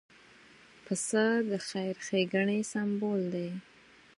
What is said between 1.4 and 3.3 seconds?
د خیر ښېګڼې سمبول